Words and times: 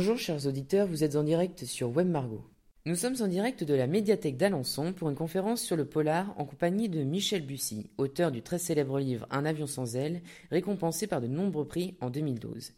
Bonjour 0.00 0.16
chers 0.16 0.46
auditeurs, 0.46 0.86
vous 0.86 1.02
êtes 1.02 1.16
en 1.16 1.24
direct 1.24 1.64
sur 1.64 1.90
Web 1.90 2.08
Margot. 2.08 2.44
Nous 2.86 2.94
sommes 2.94 3.16
en 3.20 3.26
direct 3.26 3.64
de 3.64 3.74
la 3.74 3.88
médiathèque 3.88 4.36
d'Alençon 4.36 4.92
pour 4.92 5.10
une 5.10 5.16
conférence 5.16 5.60
sur 5.60 5.74
le 5.74 5.86
polar 5.86 6.32
en 6.36 6.44
compagnie 6.44 6.88
de 6.88 7.02
Michel 7.02 7.44
Bussy, 7.44 7.90
auteur 7.98 8.30
du 8.30 8.40
très 8.40 8.60
célèbre 8.60 9.00
livre 9.00 9.26
Un 9.32 9.44
avion 9.44 9.66
sans 9.66 9.96
aile, 9.96 10.20
récompensé 10.52 11.08
par 11.08 11.20
de 11.20 11.26
nombreux 11.26 11.64
prix 11.64 11.96
en 12.00 12.10
2012. 12.10 12.74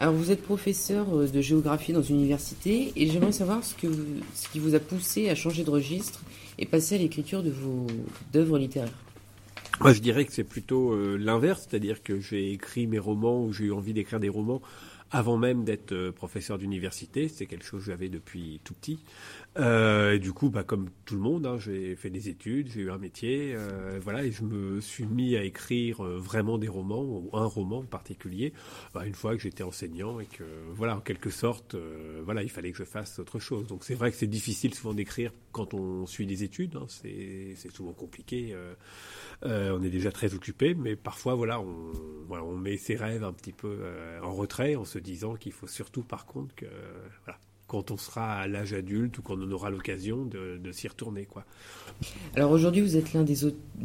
Alors 0.00 0.12
vous 0.12 0.32
êtes 0.32 0.42
professeur 0.42 1.06
euh, 1.16 1.28
de 1.28 1.40
géographie 1.40 1.92
dans 1.92 2.02
une 2.02 2.16
université 2.16 2.92
et 2.96 3.06
j'aimerais 3.06 3.30
savoir 3.30 3.62
ce 3.62 3.76
qui 3.76 4.58
vous 4.58 4.74
a 4.74 4.80
poussé 4.80 5.30
à 5.30 5.36
changer 5.36 5.62
de 5.62 5.70
registre 5.70 6.24
et 6.58 6.66
passer 6.66 6.96
à 6.96 6.98
l'écriture 6.98 7.44
de 7.44 7.50
vos 7.50 7.86
œuvres 8.34 8.58
littéraires. 8.58 9.04
Moi, 9.80 9.92
je 9.92 10.00
dirais 10.00 10.24
que 10.24 10.32
c'est 10.32 10.42
plutôt 10.42 10.92
euh, 10.92 11.16
l'inverse, 11.16 11.68
c'est-à-dire 11.68 12.02
que 12.02 12.18
j'ai 12.18 12.50
écrit 12.50 12.88
mes 12.88 12.98
romans 12.98 13.44
ou 13.44 13.52
j'ai 13.52 13.66
eu 13.66 13.72
envie 13.72 13.92
d'écrire 13.92 14.18
des 14.18 14.28
romans 14.28 14.60
avant 15.10 15.36
même 15.36 15.64
d'être 15.64 15.92
euh, 15.92 16.12
professeur 16.12 16.58
d'université. 16.58 17.28
C'est 17.28 17.46
quelque 17.46 17.64
chose 17.64 17.80
que 17.80 17.90
j'avais 17.90 18.08
depuis 18.08 18.60
tout 18.64 18.74
petit. 18.74 18.98
Euh, 19.58 20.14
et 20.14 20.18
du 20.18 20.32
coup, 20.32 20.50
bah, 20.50 20.62
comme 20.62 20.88
tout 21.04 21.14
le 21.14 21.20
monde, 21.20 21.46
hein, 21.46 21.58
j'ai 21.58 21.96
fait 21.96 22.10
des 22.10 22.28
études, 22.28 22.70
j'ai 22.70 22.82
eu 22.82 22.90
un 22.90 22.98
métier, 22.98 23.54
euh, 23.54 23.98
voilà, 24.00 24.24
et 24.24 24.30
je 24.30 24.44
me 24.44 24.80
suis 24.80 25.04
mis 25.04 25.36
à 25.36 25.42
écrire 25.42 26.04
euh, 26.04 26.16
vraiment 26.18 26.58
des 26.58 26.68
romans, 26.68 27.02
ou 27.02 27.30
un 27.32 27.46
roman 27.46 27.78
en 27.78 27.84
particulier, 27.84 28.52
bah, 28.94 29.04
une 29.06 29.14
fois 29.14 29.34
que 29.34 29.42
j'étais 29.42 29.64
enseignant 29.64 30.20
et 30.20 30.26
que, 30.26 30.44
voilà, 30.74 30.96
en 30.96 31.00
quelque 31.00 31.30
sorte, 31.30 31.74
euh, 31.74 32.20
voilà, 32.24 32.42
il 32.42 32.50
fallait 32.50 32.70
que 32.70 32.78
je 32.78 32.84
fasse 32.84 33.18
autre 33.18 33.40
chose. 33.40 33.66
Donc 33.66 33.84
c'est 33.84 33.94
vrai 33.94 34.12
que 34.12 34.16
c'est 34.16 34.26
difficile 34.28 34.74
souvent 34.74 34.94
d'écrire 34.94 35.32
quand 35.50 35.74
on 35.74 36.06
suit 36.06 36.26
des 36.26 36.44
études, 36.44 36.76
hein, 36.76 36.86
c'est 36.88 37.56
souvent 37.72 37.92
compliqué. 37.92 38.54
On 39.42 39.82
est 39.82 39.90
déjà 39.90 40.12
très 40.12 40.34
occupé, 40.34 40.74
mais 40.74 40.96
parfois, 40.96 41.34
voilà, 41.34 41.60
on, 41.60 42.56
met 42.56 42.76
ses 42.76 42.96
rêves 42.96 43.24
un 43.24 43.32
petit 43.32 43.52
peu 43.52 43.78
en 44.22 44.32
retrait 44.32 44.74
en 44.74 44.84
se 44.84 44.98
disant 44.98 45.34
qu'il 45.34 45.52
faut 45.52 45.66
surtout, 45.66 46.02
par 46.02 46.26
contre, 46.26 46.54
que, 46.54 46.66
voilà, 47.24 47.38
quand 47.68 47.90
on 47.90 47.96
sera 47.96 48.40
à 48.40 48.48
l'âge 48.48 48.72
adulte 48.72 49.18
ou 49.18 49.22
quand 49.22 49.38
on 49.38 49.52
aura 49.52 49.70
l'occasion 49.70 50.24
de, 50.24 50.56
de 50.56 50.72
s'y 50.72 50.88
retourner. 50.88 51.26
Quoi. 51.26 51.44
Alors 52.34 52.50
aujourd'hui, 52.50 52.80
vous 52.80 52.96
êtes 52.96 53.12
l'un 53.12 53.22
des, 53.22 53.36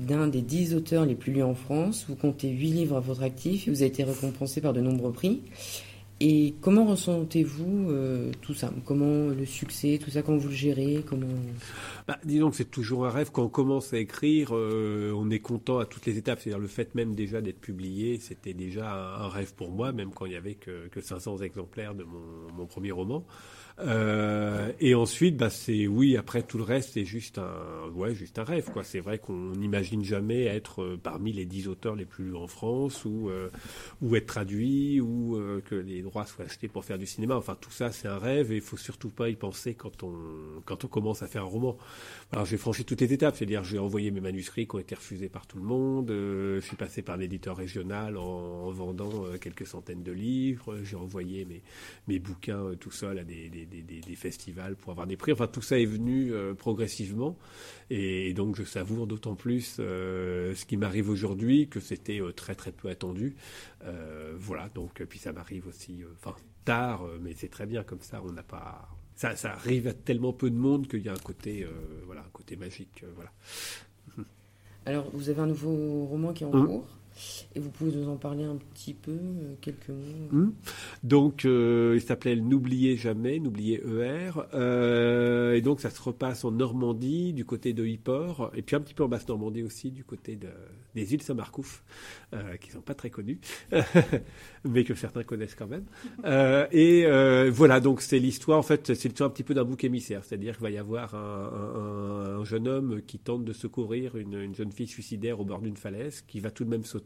l'un 0.07 0.27
des 0.27 0.41
dix 0.41 0.73
auteurs 0.73 1.05
les 1.05 1.15
plus 1.15 1.33
lus 1.33 1.43
en 1.43 1.53
France. 1.53 2.05
Vous 2.07 2.15
comptez 2.15 2.49
huit 2.49 2.71
livres 2.71 2.95
à 2.95 3.01
votre 3.01 3.21
actif 3.21 3.67
et 3.67 3.71
vous 3.71 3.81
avez 3.81 3.87
été 3.87 4.03
récompensé 4.03 4.61
par 4.61 4.73
de 4.73 4.79
nombreux 4.79 5.11
prix. 5.11 5.43
Et 6.25 6.55
comment 6.61 6.85
ressentez-vous 6.85 7.89
euh, 7.89 8.31
tout 8.39 8.53
ça? 8.53 8.71
Comment 8.85 9.27
le 9.27 9.45
succès, 9.45 9.99
tout 10.01 10.09
ça, 10.09 10.21
comment 10.21 10.37
vous 10.37 10.47
le 10.47 10.53
gérez 10.53 11.03
comment... 11.05 11.27
Bah, 12.07 12.17
disons 12.23 12.49
que 12.49 12.55
c'est 12.55 12.71
toujours 12.71 13.05
un 13.05 13.09
rêve. 13.09 13.29
Quand 13.29 13.43
on 13.43 13.49
commence 13.49 13.93
à 13.93 13.97
écrire, 13.97 14.51
euh, 14.53 15.11
on 15.17 15.29
est 15.29 15.41
content 15.41 15.79
à 15.79 15.85
toutes 15.85 16.05
les 16.05 16.17
étapes. 16.17 16.39
C'est-à-dire 16.39 16.61
le 16.61 16.69
fait 16.69 16.95
même 16.95 17.13
déjà 17.13 17.41
d'être 17.41 17.59
publié, 17.59 18.19
c'était 18.19 18.53
déjà 18.53 19.17
un, 19.17 19.27
rêve 19.27 19.53
pour 19.53 19.69
moi, 19.69 19.91
même 19.91 20.11
quand 20.11 20.25
il 20.25 20.29
n'y 20.29 20.37
avait 20.37 20.55
que, 20.55 20.87
que 20.87 21.01
500 21.01 21.39
exemplaires 21.39 21.93
de 21.93 22.05
mon, 22.05 22.65
premier 22.67 22.91
roman. 22.91 23.25
Euh, 23.79 24.71
et 24.79 24.95
ensuite, 24.95 25.35
bah, 25.35 25.49
c'est 25.49 25.87
oui. 25.87 26.15
Après 26.15 26.41
tout 26.41 26.57
le 26.57 26.63
reste, 26.63 26.91
c'est 26.93 27.05
juste 27.05 27.37
un, 27.37 27.89
ouais, 27.95 28.15
juste 28.15 28.39
un 28.39 28.45
rêve. 28.45 28.69
C'est 28.83 29.01
vrai 29.01 29.19
qu'on 29.19 29.51
n'imagine 29.57 30.05
jamais 30.05 30.45
être 30.45 30.97
parmi 31.03 31.33
les 31.33 31.45
dix 31.45 31.67
auteurs 31.67 31.95
les 31.95 32.05
plus 32.05 32.25
lus 32.25 32.35
en 32.35 32.47
France, 32.47 33.03
ou 33.03 33.29
ou 34.01 34.15
être 34.15 34.27
traduit, 34.27 35.01
ou 35.01 35.37
que 35.65 35.75
les 35.75 36.01
droits 36.13 36.25
soient 36.25 36.45
achetés 36.45 36.67
pour 36.67 36.85
faire 36.85 36.97
du 36.97 37.05
cinéma. 37.05 37.35
Enfin, 37.35 37.57
tout 37.59 37.71
ça, 37.71 37.91
c'est 37.91 38.07
un 38.07 38.17
rêve, 38.17 38.51
et 38.51 38.55
il 38.55 38.61
faut 38.61 38.77
surtout 38.77 39.09
pas 39.09 39.29
y 39.29 39.35
penser 39.35 39.73
quand 39.73 40.03
on 40.03 40.13
quand 40.65 40.85
on 40.85 40.87
commence 40.87 41.23
à 41.23 41.27
faire 41.27 41.43
un 41.43 41.47
roman. 41.47 41.77
Alors, 42.31 42.45
j'ai 42.45 42.57
franchi 42.57 42.85
toutes 42.85 43.01
les 43.01 43.13
étapes, 43.13 43.35
c'est-à-dire 43.35 43.63
j'ai 43.63 43.79
envoyé 43.79 44.11
mes 44.11 44.21
manuscrits 44.21 44.67
qui 44.67 44.75
ont 44.75 44.79
été 44.79 44.95
refusés 44.95 45.29
par 45.29 45.47
tout 45.47 45.57
le 45.57 45.63
monde. 45.63 46.11
Euh, 46.11 46.61
je 46.61 46.65
suis 46.65 46.77
passé 46.77 47.01
par 47.01 47.17
l'éditeur 47.17 47.57
régional 47.57 48.17
en, 48.17 48.23
en 48.23 48.71
vendant 48.71 49.25
quelques 49.41 49.67
centaines 49.67 50.03
de 50.03 50.11
livres. 50.11 50.77
J'ai 50.83 50.95
envoyé 50.95 51.45
mes 51.45 51.61
mes 52.07 52.19
bouquins 52.19 52.71
tout 52.79 52.91
seul 52.91 53.19
à 53.19 53.23
des, 53.23 53.49
des 53.49 53.65
des, 53.65 54.15
festivals 54.15 54.75
pour 54.75 54.91
avoir 54.91 55.07
des 55.07 55.17
prix. 55.17 55.31
Enfin, 55.31 55.47
tout 55.47 55.61
ça 55.61 55.79
est 55.79 55.85
venu 55.85 56.33
euh, 56.33 56.53
progressivement. 56.53 57.37
Et, 57.89 58.29
et, 58.29 58.33
donc, 58.33 58.55
je 58.55 58.63
savoure 58.63 59.07
d'autant 59.07 59.35
plus 59.35 59.77
euh, 59.79 60.55
ce 60.55 60.65
qui 60.65 60.77
m'arrive 60.77 61.09
aujourd'hui 61.09 61.67
que 61.67 61.79
c'était 61.79 62.21
euh, 62.21 62.31
très, 62.31 62.55
très 62.55 62.71
peu 62.71 62.89
attendu. 62.89 63.35
Euh, 63.85 64.33
voilà, 64.37 64.69
donc, 64.69 65.03
puis 65.09 65.19
ça 65.19 65.33
m'arrive 65.33 65.67
aussi, 65.67 65.92
enfin, 66.15 66.35
tard, 66.65 67.05
mais 67.21 67.33
c'est 67.35 67.49
très 67.49 67.65
bien 67.65 67.83
comme 67.83 68.01
ça. 68.01 68.21
On 68.23 68.31
n'a 68.31 68.43
pas. 68.43 68.87
Ça, 69.15 69.35
ça, 69.35 69.53
arrive 69.53 69.87
à 69.87 69.93
tellement 69.93 70.33
peu 70.33 70.49
de 70.49 70.55
monde 70.55 70.87
qu'il 70.87 71.01
y 71.01 71.09
a 71.09 71.13
un 71.13 71.17
côté, 71.17 71.67
voilà, 72.05 72.21
un 72.21 72.31
côté 72.31 72.55
magique. 72.55 73.03
voilà. 73.15 73.31
Alors, 74.85 75.09
vous 75.13 75.29
avez 75.29 75.39
un 75.41 75.47
nouveau 75.47 76.05
roman 76.05 76.33
qui 76.33 76.43
est 76.43 76.47
en 76.47 76.51
mmh. 76.51 76.65
cours? 76.65 76.87
Et 77.55 77.59
vous 77.59 77.69
pouvez 77.69 77.91
nous 77.95 78.09
en 78.09 78.17
parler 78.17 78.43
un 78.43 78.55
petit 78.55 78.93
peu, 78.93 79.11
euh, 79.11 79.53
quelques 79.61 79.89
mots 79.89 80.27
mmh. 80.31 80.53
Donc, 81.03 81.45
euh, 81.45 81.93
il 81.95 82.01
s'appelait 82.01 82.35
N'oubliez 82.35 82.97
jamais, 82.97 83.39
N'oubliez 83.39 83.81
ER. 83.85 84.31
Euh, 84.53 85.53
et 85.53 85.61
donc, 85.61 85.79
ça 85.81 85.89
se 85.89 86.01
repasse 86.01 86.43
en 86.43 86.51
Normandie, 86.51 87.33
du 87.33 87.45
côté 87.45 87.73
de 87.73 87.85
Yport, 87.85 88.51
et 88.55 88.61
puis 88.61 88.75
un 88.75 88.81
petit 88.81 88.93
peu 88.93 89.03
en 89.03 89.07
Basse-Normandie 89.07 89.63
aussi, 89.63 89.91
du 89.91 90.03
côté 90.03 90.35
de, 90.35 90.49
des 90.95 91.13
îles 91.13 91.21
Saint-Marcouf, 91.21 91.83
euh, 92.33 92.57
qui 92.57 92.71
sont 92.71 92.81
pas 92.81 92.95
très 92.95 93.09
connues, 93.09 93.39
mais 94.65 94.83
que 94.83 94.95
certains 94.95 95.23
connaissent 95.23 95.55
quand 95.55 95.67
même. 95.67 95.85
Euh, 96.25 96.67
et 96.71 97.05
voilà, 97.49 97.79
donc 97.79 98.01
c'est 98.01 98.19
l'histoire, 98.19 98.57
en 98.57 98.63
fait, 98.63 98.93
c'est 98.93 99.09
l'histoire 99.09 99.29
un 99.29 99.33
petit 99.33 99.43
peu 99.43 99.53
d'un 99.53 99.63
bouc 99.65 99.83
émissaire, 99.83 100.23
c'est-à-dire 100.23 100.55
qu'il 100.55 100.63
va 100.63 100.71
y 100.71 100.77
avoir 100.77 101.15
un, 101.15 102.43
jeune 102.43 102.67
homme 102.67 103.01
qui 103.05 103.19
tente 103.19 103.45
de 103.45 103.53
secourir 103.53 104.17
une, 104.17 104.33
une 104.33 104.55
jeune 104.55 104.71
fille 104.71 104.87
suicidaire 104.87 105.39
au 105.39 105.45
bord 105.45 105.61
d'une 105.61 105.77
falaise, 105.77 106.23
qui 106.27 106.39
va 106.39 106.51
tout 106.51 106.65
de 106.65 106.69
même 106.69 106.83
sauter 106.83 107.02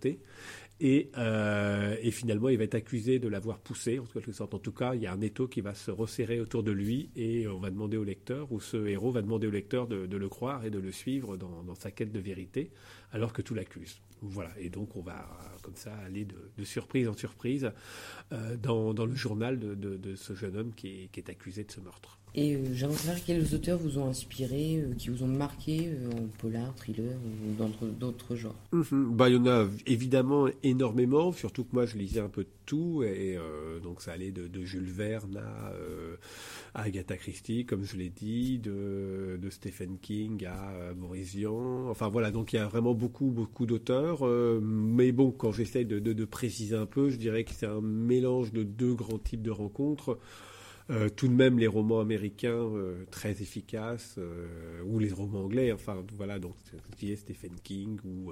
et, 0.79 1.09
euh, 1.17 1.95
et, 2.01 2.11
finalement, 2.11 2.49
il 2.49 2.57
va 2.57 2.63
être 2.63 2.75
accusé 2.75 3.17
de 3.17 3.27
l'avoir 3.27 3.59
poussé, 3.59 3.97
en 3.97 4.05
quelque 4.05 4.31
sorte. 4.31 4.53
En 4.53 4.59
tout 4.59 4.71
cas, 4.71 4.93
il 4.93 5.01
y 5.01 5.07
a 5.07 5.11
un 5.11 5.21
étau 5.21 5.47
qui 5.47 5.61
va 5.61 5.73
se 5.73 5.89
resserrer 5.89 6.39
autour 6.39 6.61
de 6.61 6.71
lui 6.71 7.09
et 7.15 7.47
on 7.47 7.59
va 7.59 7.71
demander 7.71 7.97
au 7.97 8.03
lecteur, 8.03 8.51
ou 8.51 8.59
ce 8.59 8.85
héros 8.85 9.11
va 9.11 9.23
demander 9.23 9.47
au 9.47 9.51
lecteur 9.51 9.87
de, 9.87 10.17
le 10.17 10.29
croire 10.29 10.65
et 10.65 10.69
de 10.69 10.79
le 10.79 10.91
suivre 10.91 11.35
dans, 11.35 11.73
sa 11.75 11.89
quête 11.89 12.11
de 12.11 12.19
vérité, 12.19 12.71
alors 13.11 13.33
que 13.33 13.41
tout 13.41 13.55
l'accuse. 13.55 14.01
Voilà. 14.21 14.51
Et 14.59 14.69
donc, 14.69 14.95
on 14.95 15.01
va 15.01 15.27
comme 15.63 15.75
ça 15.75 15.95
aller 15.95 16.25
de, 16.25 16.63
surprise 16.63 17.07
en 17.07 17.13
surprise 17.13 17.71
euh, 18.31 18.55
dans, 18.57 18.93
le 18.93 19.15
journal 19.15 19.59
de, 19.59 20.15
ce 20.15 20.35
jeune 20.35 20.57
homme 20.57 20.73
qui 20.75 21.09
est 21.15 21.29
accusé 21.29 21.63
de 21.63 21.71
ce 21.71 21.79
meurtre. 21.79 22.19
Et 22.39 22.53
euh, 22.53 22.59
j'aimerais 22.71 22.95
savoir 22.97 23.17
quels 23.25 23.55
auteurs 23.55 23.79
vous 23.79 23.97
ont 23.97 24.07
inspiré, 24.07 24.77
euh, 24.77 24.93
qui 24.95 25.09
vous 25.09 25.23
ont 25.23 25.27
marqué 25.27 25.89
euh, 25.89 26.11
en 26.11 26.27
polar, 26.37 26.75
thriller 26.75 27.17
ou 27.25 27.89
d'autres 27.99 28.35
genres 28.35 28.55
-hmm. 28.71 29.09
bah, 29.15 29.27
Il 29.27 29.37
y 29.37 29.39
en 29.39 29.47
a 29.47 29.67
évidemment 29.87 30.45
énormément, 30.61 31.31
surtout 31.31 31.63
que 31.63 31.73
moi 31.73 31.87
je 31.87 31.97
lisais 31.97 32.19
un 32.19 32.29
peu 32.29 32.43
de 32.43 32.49
tout, 32.67 33.01
et 33.01 33.37
donc 33.81 34.01
ça 34.01 34.11
allait 34.11 34.31
de, 34.31 34.63
Jules 34.65 34.91
Verne 34.91 35.37
à, 36.75 36.81
Agatha 36.83 37.15
Christie, 37.15 37.65
comme 37.65 37.83
je 37.85 37.95
l'ai 37.95 38.09
dit, 38.09 38.59
de, 38.59 39.49
Stephen 39.49 39.97
King 39.99 40.45
à 40.45 40.93
Maurice. 40.93 41.37
Enfin 41.89 42.09
voilà, 42.09 42.29
donc 42.31 42.51
il 42.51 42.57
y 42.57 42.59
a 42.59 42.67
vraiment 42.67 42.93
beaucoup, 42.93 43.31
beaucoup 43.31 43.65
d'auteurs. 43.65 44.19
Mais 44.61 45.13
bon, 45.13 45.31
quand 45.31 45.53
j'essaye 45.53 45.85
de, 45.85 46.25
préciser 46.25 46.75
un 46.75 46.85
peu, 46.85 47.09
je 47.09 47.17
dirais 47.17 47.45
que 47.45 47.53
c'est 47.57 47.71
un 47.77 47.81
mélange 47.81 48.51
de 48.51 48.63
deux 48.63 48.93
grands 48.93 49.23
types 49.29 49.41
de 49.41 49.55
rencontres. 49.63 50.19
Euh, 50.89 51.09
tout 51.09 51.27
de 51.27 51.33
même 51.33 51.59
les 51.59 51.67
romans 51.67 51.99
américains 51.99 52.49
euh, 52.49 53.03
très 53.11 53.31
efficaces 53.41 54.15
euh, 54.17 54.81
ou 54.85 54.99
les 54.99 55.11
romans 55.11 55.41
anglais 55.43 55.73
enfin 55.73 56.01
voilà 56.15 56.39
donc 56.39 56.55
Stephen 56.95 57.55
King 57.61 57.99
ou 58.05 58.31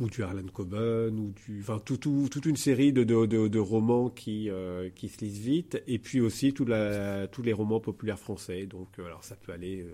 ou 0.00 0.08
du 0.08 0.22
Harlan 0.22 0.46
Coben 0.52 1.18
ou 1.18 1.32
du 1.46 1.60
enfin 1.60 1.80
tout, 1.84 1.96
tout, 1.96 2.28
toute 2.30 2.46
une 2.46 2.56
série 2.56 2.92
de, 2.92 3.58
romans 3.58 4.10
qui 4.10 4.50
qui 4.94 5.08
se 5.08 5.24
lisent 5.24 5.40
vite 5.40 5.82
et 5.86 5.98
puis 5.98 6.20
aussi 6.20 6.52
tous 6.52 6.64
les 6.64 7.52
romans 7.52 7.80
populaires 7.80 8.18
français 8.18 8.66
donc 8.66 8.88
alors 8.98 9.22
ça 9.22 9.36
peut 9.36 9.52
aller 9.52 9.86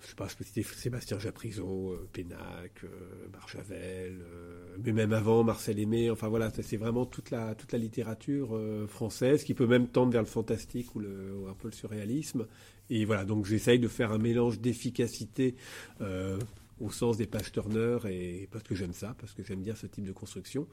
je 0.00 0.08
sais 0.08 0.14
pas, 0.14 0.28
Sébastien 0.28 1.18
Japrisot, 1.18 1.92
euh, 1.92 2.08
Pénac, 2.12 2.84
euh, 2.84 3.26
Barjavel, 3.32 4.20
euh, 4.20 4.76
mais 4.84 4.92
même 4.92 5.12
avant 5.12 5.42
Marcel 5.42 5.78
Aimé. 5.78 6.10
Enfin 6.10 6.28
voilà, 6.28 6.50
c'est 6.50 6.76
vraiment 6.76 7.06
toute 7.06 7.30
la 7.30 7.54
littérature 7.72 8.54
euh, 8.54 8.86
française 8.86 9.42
qui 9.44 9.54
peut 9.54 9.66
même 9.66 9.88
tendre 9.88 10.12
vers 10.12 10.22
le 10.22 10.28
fantastique 10.28 10.94
ou, 10.94 11.00
le, 11.00 11.34
ou 11.34 11.48
un 11.48 11.54
peu 11.54 11.68
le 11.68 11.72
surréalisme. 11.72 12.46
Et 12.88 13.04
voilà, 13.04 13.24
donc 13.24 13.46
j'essaye 13.46 13.78
de 13.78 13.88
faire 13.88 14.12
un 14.12 14.18
mélange 14.18 14.60
d'efficacité 14.60 15.56
euh, 16.00 16.38
au 16.80 16.90
sens 16.90 17.16
des 17.16 17.26
pages 17.26 17.52
Turner 17.52 17.98
et 18.08 18.48
parce 18.50 18.64
que 18.64 18.74
j'aime 18.74 18.92
ça, 18.92 19.14
parce 19.18 19.32
que 19.32 19.42
j'aime 19.42 19.62
bien 19.62 19.74
ce 19.74 19.86
type 19.86 20.04
de 20.04 20.12
construction. 20.12 20.66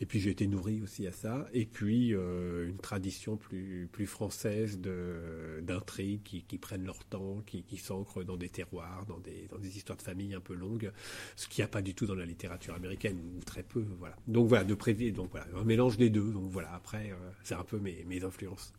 Et 0.00 0.06
puis 0.06 0.20
j'ai 0.20 0.30
été 0.30 0.46
nourri 0.46 0.80
aussi 0.82 1.06
à 1.06 1.12
ça. 1.12 1.46
Et 1.52 1.66
puis 1.66 2.14
euh, 2.14 2.68
une 2.68 2.78
tradition 2.78 3.36
plus 3.36 3.88
plus 3.90 4.06
française 4.06 4.78
de 4.80 5.60
d'intrigues 5.62 6.22
qui, 6.22 6.42
qui 6.42 6.58
prennent 6.58 6.84
leur 6.84 7.04
temps, 7.04 7.42
qui, 7.46 7.62
qui 7.62 7.76
s'ancrent 7.76 8.24
dans 8.24 8.36
des 8.36 8.48
terroirs, 8.48 9.04
dans 9.06 9.18
des 9.18 9.46
dans 9.50 9.58
des 9.58 9.76
histoires 9.76 9.98
de 9.98 10.02
famille 10.02 10.34
un 10.34 10.40
peu 10.40 10.54
longues, 10.54 10.92
ce 11.36 11.48
qu'il 11.48 11.62
n'y 11.62 11.66
a 11.66 11.68
pas 11.68 11.82
du 11.82 11.94
tout 11.94 12.06
dans 12.06 12.14
la 12.14 12.26
littérature 12.26 12.74
américaine 12.74 13.18
ou 13.36 13.42
très 13.44 13.62
peu. 13.62 13.84
Voilà. 13.98 14.16
Donc 14.26 14.48
voilà, 14.48 14.64
de 14.64 14.74
prévu. 14.74 15.12
Donc 15.12 15.30
voilà, 15.30 15.46
un 15.56 15.64
mélange 15.64 15.96
des 15.96 16.10
deux. 16.10 16.32
Donc 16.32 16.50
voilà. 16.50 16.72
Après, 16.74 17.10
euh, 17.10 17.30
c'est 17.42 17.54
un 17.54 17.64
peu 17.64 17.78
mes 17.78 18.04
mes 18.04 18.22
influences. 18.24 18.72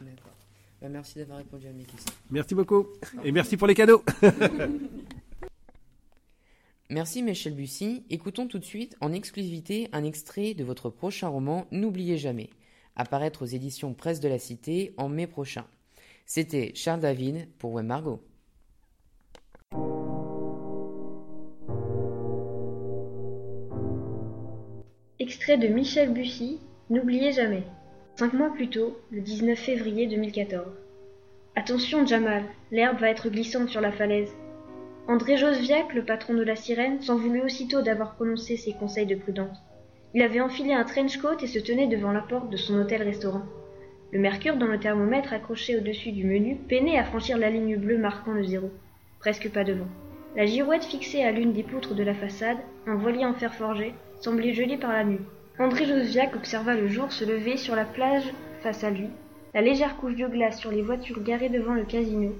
D'accord. 0.00 0.36
Bah, 0.80 0.90
merci 0.90 1.18
d'avoir 1.18 1.38
répondu 1.38 1.66
à 1.66 1.72
mes 1.72 1.84
questions. 1.84 2.12
Merci 2.30 2.54
beaucoup. 2.54 2.86
Et 3.24 3.32
merci 3.32 3.56
pour 3.56 3.66
les 3.66 3.74
cadeaux. 3.74 4.02
Merci 6.94 7.24
Michel 7.24 7.54
Bussy. 7.54 8.04
Écoutons 8.08 8.46
tout 8.46 8.60
de 8.60 8.64
suite 8.64 8.96
en 9.00 9.12
exclusivité 9.12 9.88
un 9.90 10.04
extrait 10.04 10.54
de 10.54 10.62
votre 10.62 10.90
prochain 10.90 11.26
roman 11.26 11.66
N'oubliez 11.72 12.18
jamais. 12.18 12.50
apparaître 12.94 13.42
aux 13.42 13.46
éditions 13.46 13.94
Presse 13.94 14.20
de 14.20 14.28
la 14.28 14.38
Cité 14.38 14.94
en 14.96 15.08
mai 15.08 15.26
prochain. 15.26 15.66
C'était 16.24 16.70
Charles 16.76 17.00
David 17.00 17.48
pour 17.58 17.72
Web 17.72 17.86
Margot. 17.86 18.22
Extrait 25.18 25.58
de 25.58 25.66
Michel 25.66 26.12
Bussy, 26.12 26.60
N'oubliez 26.90 27.32
jamais. 27.32 27.64
Cinq 28.14 28.34
mois 28.34 28.52
plus 28.52 28.70
tôt, 28.70 28.96
le 29.10 29.20
19 29.20 29.58
février 29.58 30.06
2014. 30.06 30.64
Attention, 31.56 32.06
Jamal, 32.06 32.44
l'herbe 32.70 33.00
va 33.00 33.10
être 33.10 33.30
glissante 33.30 33.68
sur 33.68 33.80
la 33.80 33.90
falaise. 33.90 34.30
André 35.06 35.36
Josviac, 35.36 35.92
le 35.92 36.02
patron 36.02 36.32
de 36.32 36.42
la 36.42 36.56
sirène, 36.56 37.02
s'en 37.02 37.16
voulut 37.16 37.42
aussitôt 37.42 37.82
d'avoir 37.82 38.14
prononcé 38.14 38.56
ses 38.56 38.72
conseils 38.72 39.04
de 39.04 39.14
prudence. 39.14 39.58
Il 40.14 40.22
avait 40.22 40.40
enfilé 40.40 40.72
un 40.72 40.84
trench 40.84 41.18
coat 41.18 41.36
et 41.42 41.46
se 41.46 41.58
tenait 41.58 41.88
devant 41.88 42.10
la 42.10 42.22
porte 42.22 42.48
de 42.48 42.56
son 42.56 42.80
hôtel-restaurant. 42.80 43.42
Le 44.12 44.18
mercure 44.18 44.56
dans 44.56 44.66
le 44.66 44.80
thermomètre 44.80 45.34
accroché 45.34 45.76
au-dessus 45.76 46.12
du 46.12 46.24
menu 46.24 46.56
peinait 46.56 46.98
à 46.98 47.04
franchir 47.04 47.36
la 47.36 47.50
ligne 47.50 47.76
bleue 47.76 47.98
marquant 47.98 48.32
le 48.32 48.44
zéro. 48.44 48.70
Presque 49.20 49.50
pas 49.50 49.64
de 49.64 49.74
vent. 49.74 49.88
La 50.36 50.46
girouette 50.46 50.84
fixée 50.84 51.22
à 51.22 51.32
l'une 51.32 51.52
des 51.52 51.64
poutres 51.64 51.94
de 51.94 52.02
la 52.02 52.14
façade, 52.14 52.58
un 52.86 52.94
voilier 52.94 53.26
en 53.26 53.34
fer 53.34 53.54
forgé, 53.54 53.92
semblait 54.22 54.54
gelé 54.54 54.78
par 54.78 54.92
la 54.92 55.04
nuit. 55.04 55.20
André 55.58 55.84
Josviac 55.84 56.34
observa 56.34 56.74
le 56.74 56.88
jour 56.88 57.12
se 57.12 57.26
lever 57.26 57.58
sur 57.58 57.76
la 57.76 57.84
plage 57.84 58.32
face 58.62 58.84
à 58.84 58.90
lui, 58.90 59.08
la 59.52 59.60
légère 59.60 59.98
couche 59.98 60.16
de 60.16 60.26
glace 60.26 60.58
sur 60.58 60.70
les 60.70 60.82
voitures 60.82 61.22
garées 61.22 61.50
devant 61.50 61.74
le 61.74 61.84
casino, 61.84 62.32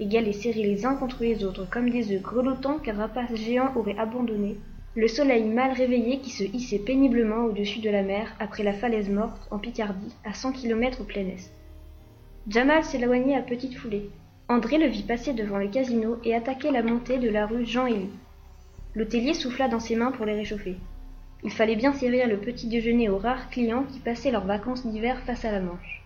les 0.00 0.06
galets 0.06 0.32
serrés 0.34 0.62
les 0.62 0.86
uns 0.86 0.94
contre 0.94 1.22
les 1.22 1.44
autres 1.44 1.68
comme 1.68 1.90
des 1.90 2.10
œufs 2.12 2.22
grelottants 2.22 2.78
qu'un 2.78 2.94
rapace 2.94 3.34
géant 3.34 3.70
aurait 3.76 3.98
abandonnés, 3.98 4.56
le 4.96 5.06
soleil 5.06 5.44
mal 5.44 5.72
réveillé 5.72 6.20
qui 6.20 6.30
se 6.30 6.42
hissait 6.42 6.78
péniblement 6.78 7.44
au-dessus 7.44 7.80
de 7.80 7.90
la 7.90 8.02
mer 8.02 8.34
après 8.40 8.62
la 8.62 8.72
falaise 8.72 9.10
morte 9.10 9.46
en 9.50 9.58
Picardie 9.58 10.14
à 10.24 10.32
cent 10.32 10.52
kilomètres 10.52 11.02
au 11.02 11.04
plein 11.04 11.26
est. 11.26 11.52
Jamal 12.48 12.82
s'éloignait 12.82 13.36
à 13.36 13.42
petite 13.42 13.76
foulée. 13.76 14.08
André 14.48 14.78
le 14.78 14.86
vit 14.86 15.02
passer 15.02 15.34
devant 15.34 15.58
le 15.58 15.68
casino 15.68 16.16
et 16.24 16.34
attaquer 16.34 16.70
la 16.70 16.82
montée 16.82 17.18
de 17.18 17.28
la 17.28 17.46
rue 17.46 17.66
Jean-Élie. 17.66 18.08
L'hôtelier 18.94 19.34
souffla 19.34 19.68
dans 19.68 19.80
ses 19.80 19.96
mains 19.96 20.12
pour 20.12 20.24
les 20.24 20.34
réchauffer. 20.34 20.76
Il 21.44 21.52
fallait 21.52 21.76
bien 21.76 21.92
servir 21.92 22.26
le 22.26 22.38
petit 22.38 22.68
déjeuner 22.68 23.10
aux 23.10 23.18
rares 23.18 23.50
clients 23.50 23.84
qui 23.84 23.98
passaient 23.98 24.30
leurs 24.30 24.46
vacances 24.46 24.86
d'hiver 24.86 25.20
face 25.26 25.44
à 25.44 25.52
la 25.52 25.60
Manche. 25.60 26.02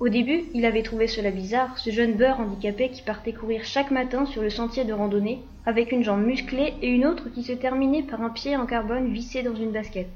Au 0.00 0.08
début, 0.08 0.44
il 0.54 0.64
avait 0.64 0.82
trouvé 0.82 1.06
cela 1.06 1.30
bizarre, 1.30 1.76
ce 1.76 1.90
jeune 1.90 2.14
beurre 2.14 2.40
handicapé 2.40 2.88
qui 2.88 3.02
partait 3.02 3.34
courir 3.34 3.64
chaque 3.64 3.90
matin 3.90 4.24
sur 4.24 4.40
le 4.40 4.48
sentier 4.48 4.86
de 4.86 4.94
randonnée, 4.94 5.42
avec 5.66 5.92
une 5.92 6.02
jambe 6.02 6.24
musclée 6.24 6.72
et 6.80 6.88
une 6.88 7.04
autre 7.04 7.28
qui 7.28 7.42
se 7.42 7.52
terminait 7.52 8.02
par 8.02 8.22
un 8.22 8.30
pied 8.30 8.56
en 8.56 8.64
carbone 8.64 9.12
vissé 9.12 9.42
dans 9.42 9.54
une 9.54 9.72
basket. 9.72 10.08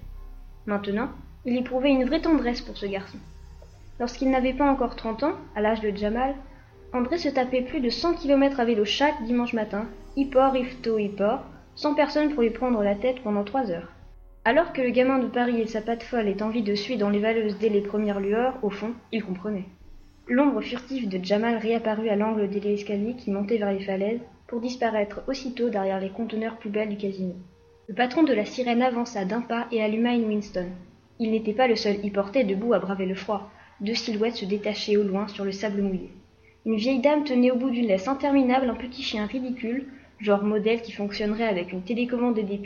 Maintenant, 0.64 1.10
il 1.44 1.58
éprouvait 1.58 1.90
une 1.90 2.06
vraie 2.06 2.22
tendresse 2.22 2.62
pour 2.62 2.78
ce 2.78 2.86
garçon. 2.86 3.18
Lorsqu'il 4.00 4.30
n'avait 4.30 4.54
pas 4.54 4.70
encore 4.70 4.96
trente 4.96 5.22
ans, 5.22 5.34
à 5.54 5.60
l'âge 5.60 5.82
de 5.82 5.94
Jamal, 5.94 6.34
André 6.94 7.18
se 7.18 7.28
tapait 7.28 7.60
plus 7.60 7.80
de 7.80 7.90
cent 7.90 8.14
kilomètres 8.14 8.60
à 8.60 8.64
vélo 8.64 8.86
chaque 8.86 9.22
dimanche 9.24 9.52
matin, 9.52 9.86
hippor, 10.16 10.56
ifto, 10.56 10.98
hippor, 10.98 11.40
sans 11.74 11.94
personne 11.94 12.32
pour 12.32 12.42
lui 12.42 12.50
prendre 12.50 12.82
la 12.82 12.94
tête 12.94 13.22
pendant 13.22 13.44
trois 13.44 13.70
heures. 13.70 13.93
Alors 14.46 14.74
que 14.74 14.82
le 14.82 14.90
gamin 14.90 15.18
de 15.18 15.26
Paris 15.26 15.60
et 15.60 15.66
sa 15.66 15.80
patte 15.80 16.02
folle 16.02 16.28
aient 16.28 16.42
envie 16.42 16.62
de 16.62 16.74
suer 16.74 16.96
dans 16.96 17.08
les 17.08 17.18
valeuses 17.18 17.56
dès 17.58 17.70
les 17.70 17.80
premières 17.80 18.20
lueurs, 18.20 18.58
au 18.62 18.68
fond, 18.68 18.92
il 19.10 19.24
comprenait. 19.24 19.64
L'ombre 20.28 20.60
furtive 20.60 21.08
de 21.08 21.24
Jamal 21.24 21.56
réapparut 21.56 22.10
à 22.10 22.16
l'angle 22.16 22.50
de 22.50 22.60
l'escalier 22.60 23.14
qui 23.16 23.30
montait 23.30 23.56
vers 23.56 23.72
les 23.72 23.84
falaises, 23.84 24.20
pour 24.46 24.60
disparaître 24.60 25.22
aussitôt 25.28 25.70
derrière 25.70 25.98
les 25.98 26.10
conteneurs 26.10 26.58
plus 26.58 26.68
belles 26.68 26.90
du 26.90 26.98
casino. 26.98 27.34
Le 27.88 27.94
patron 27.94 28.22
de 28.22 28.34
la 28.34 28.44
sirène 28.44 28.82
avança 28.82 29.24
d'un 29.24 29.40
pas 29.40 29.66
et 29.72 29.82
alluma 29.82 30.14
une 30.14 30.26
Winston. 30.26 30.66
Il 31.18 31.30
n'était 31.30 31.54
pas 31.54 31.66
le 31.66 31.76
seul 31.76 32.04
y 32.04 32.10
porté 32.10 32.44
debout 32.44 32.74
à 32.74 32.78
braver 32.78 33.06
le 33.06 33.14
froid. 33.14 33.50
Deux 33.80 33.94
silhouettes 33.94 34.36
se 34.36 34.44
détachaient 34.44 34.98
au 34.98 35.04
loin 35.04 35.26
sur 35.26 35.46
le 35.46 35.52
sable 35.52 35.80
mouillé. 35.80 36.10
Une 36.66 36.76
vieille 36.76 37.00
dame 37.00 37.24
tenait 37.24 37.50
au 37.50 37.56
bout 37.56 37.70
d'une 37.70 37.86
laisse 37.86 38.08
interminable 38.08 38.68
un 38.68 38.74
petit 38.74 39.02
chien 39.02 39.24
ridicule, 39.24 39.86
genre 40.18 40.44
modèle 40.44 40.82
qui 40.82 40.92
fonctionnerait 40.92 41.48
avec 41.48 41.72
une 41.72 41.82
télécommande 41.82 42.38
et 42.38 42.42
des 42.42 42.58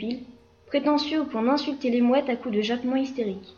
prétentieux 0.69 1.21
au 1.21 1.25
point 1.25 1.41
d'insulter 1.41 1.89
les 1.89 2.01
mouettes 2.01 2.29
à 2.29 2.35
coups 2.35 2.55
de 2.55 2.61
jappements 2.61 2.95
hystériques. 2.95 3.55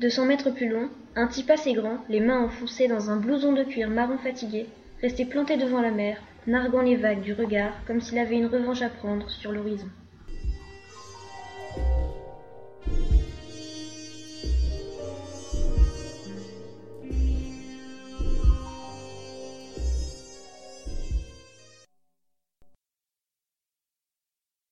De 0.00 0.08
cent 0.08 0.24
mètres 0.24 0.50
plus 0.50 0.70
loin, 0.70 0.88
un 1.14 1.26
type 1.26 1.50
assez 1.50 1.74
grand, 1.74 1.98
les 2.08 2.20
mains 2.20 2.42
enfoncées 2.42 2.88
dans 2.88 3.10
un 3.10 3.16
blouson 3.16 3.52
de 3.52 3.62
cuir 3.62 3.90
marron 3.90 4.16
fatigué, 4.16 4.66
restait 5.02 5.26
planté 5.26 5.58
devant 5.58 5.82
la 5.82 5.90
mer, 5.90 6.16
narguant 6.46 6.80
les 6.80 6.96
vagues 6.96 7.20
du 7.20 7.34
regard 7.34 7.74
comme 7.86 8.00
s'il 8.00 8.18
avait 8.18 8.38
une 8.38 8.46
revanche 8.46 8.80
à 8.80 8.88
prendre 8.88 9.28
sur 9.28 9.52
l'horizon. 9.52 9.88